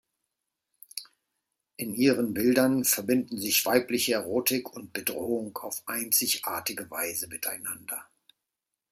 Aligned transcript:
In 1.77 1.93
ihren 1.93 2.33
Bildern 2.33 2.85
verbinden 2.85 3.37
sich 3.37 3.63
weibliche 3.67 4.13
Erotik 4.15 4.73
und 4.73 4.93
Bedrohung 4.93 5.55
auf 5.59 5.83
einzigartige 5.87 6.89
Weise 6.89 7.27
miteinander. 7.27 8.03